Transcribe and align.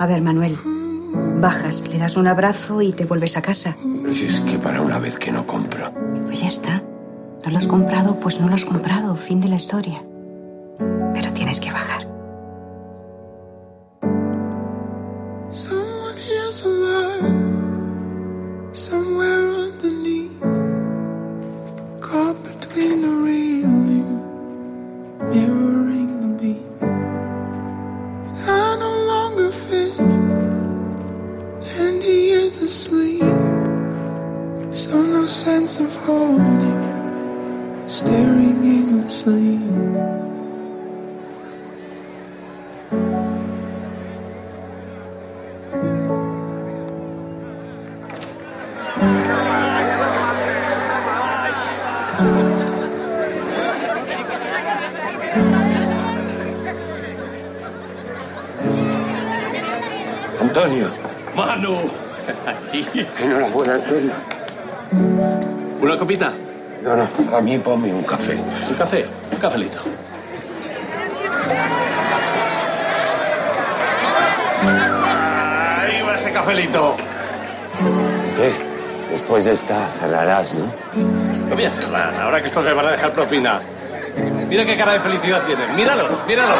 A 0.00 0.06
ver, 0.06 0.22
Manuel. 0.22 0.56
Bajas, 1.42 1.86
le 1.86 1.98
das 1.98 2.16
un 2.16 2.26
abrazo 2.26 2.80
y 2.80 2.92
te 2.92 3.04
vuelves 3.04 3.36
a 3.36 3.42
casa. 3.42 3.76
si 4.14 4.26
es 4.26 4.40
que 4.40 4.58
para 4.58 4.80
una 4.80 4.98
vez 4.98 5.18
que 5.18 5.30
no 5.30 5.46
compro. 5.46 5.92
Pues 6.24 6.40
ya 6.40 6.46
está. 6.46 6.82
No 7.44 7.50
lo 7.50 7.58
has 7.58 7.66
comprado, 7.66 8.18
pues 8.18 8.40
no 8.40 8.48
lo 8.48 8.54
has 8.54 8.64
comprado. 8.64 9.14
Fin 9.14 9.42
de 9.42 9.48
la 9.48 9.56
historia. 9.56 10.02
Pero 11.12 11.32
tienes 11.34 11.60
que 11.60 11.70
bajar. 11.70 12.08
Somewhere 18.72 19.50
underneath, 19.66 20.40
caught 22.00 22.36
between 22.44 23.02
the 23.02 23.19
asleep. 32.70 33.20
So 34.72 35.02
no 35.02 35.26
sense 35.26 35.80
of 35.80 35.92
holding, 36.06 36.78
staring 37.88 38.62
aimlessly. 38.62 39.58
Antonio. 60.40 60.88
Manu. 61.34 62.09
Enhorabuena, 63.20 63.74
Antonio. 63.74 64.12
¿Una 65.80 65.98
copita? 65.98 66.32
No, 66.82 66.96
no, 66.96 67.06
a 67.36 67.40
mí 67.40 67.58
ponme 67.58 67.92
un 67.92 68.02
café. 68.02 68.34
¿Un 68.34 68.74
café? 68.74 69.06
Un 69.32 69.38
cafelito. 69.38 69.78
Ahí 74.62 76.02
va 76.02 76.14
ese 76.14 76.32
cafelito. 76.32 76.96
¿Qué? 78.36 78.52
Después 79.10 79.44
de 79.44 79.52
esta 79.52 79.86
cerrarás, 79.86 80.54
¿no? 80.54 80.72
Lo 81.48 81.54
voy 81.54 81.64
a 81.64 81.70
cerrar, 81.70 82.14
ahora 82.14 82.40
que 82.40 82.46
estos 82.46 82.64
me 82.64 82.72
van 82.72 82.86
a 82.86 82.90
dejar 82.92 83.12
propina. 83.12 83.60
Mira 84.48 84.64
qué 84.64 84.76
cara 84.76 84.92
de 84.94 85.00
felicidad 85.00 85.42
tiene. 85.46 85.66
Míralo, 85.74 86.08
míralo. 86.26 86.54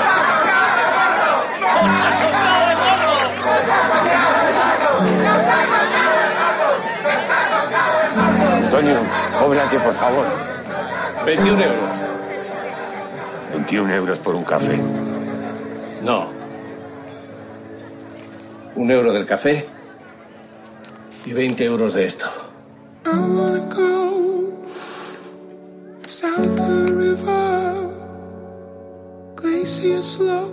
Antonio, 8.80 9.00
cóbrate, 9.38 9.78
por 9.78 9.92
favor. 9.92 10.24
21 11.26 11.62
euros. 11.62 11.78
21 13.52 13.94
euros 13.94 14.18
por 14.20 14.34
un 14.34 14.42
café. 14.42 14.80
No. 16.02 16.28
Un 18.76 18.90
euro 18.90 19.12
del 19.12 19.26
café 19.26 19.68
y 21.26 21.32
20 21.34 21.62
euros 21.62 21.92
de 21.92 22.06
esto. 22.06 22.26
I 23.04 23.10
wanna 23.10 23.58
go 23.68 24.64
south 26.06 26.38
of 26.38 26.56
the 26.56 26.92
river, 26.94 27.92
glacier 29.34 30.02
slow 30.02 30.48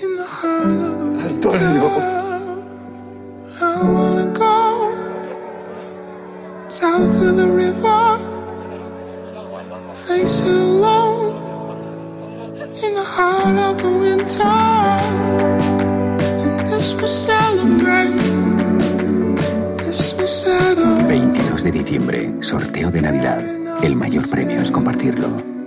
in 0.00 0.14
the 0.14 0.24
heart 0.24 0.80
of 0.80 0.98
the 1.00 1.06
winter. 1.06 1.58
I 3.60 4.11
of 7.22 7.36
the 7.36 7.46
river, 7.46 8.18
face 10.06 10.40
alone 10.40 11.36
in 12.82 12.94
the 12.94 13.04
heart 13.04 13.58
of 13.58 13.82
the 13.82 13.90
winter. 13.90 14.42
And. 16.42 16.60
This 16.70 16.94
will 16.94 17.08
celebrate. 17.08 18.42
22 21.06 21.62
de 21.62 21.72
diciembre, 21.72 22.32
sorteo 22.40 22.90
de 22.90 23.02
Navidad. 23.02 23.42
El 23.82 23.94
mayor 23.94 24.28
premio 24.28 24.60
es 24.60 24.70
compartirlo. 24.70 25.61